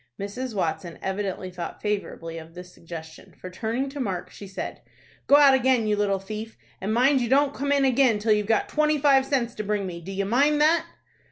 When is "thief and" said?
6.17-6.91